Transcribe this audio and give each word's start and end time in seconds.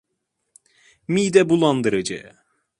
Mide 1.07 1.49
bulandırıcı. 1.49 2.31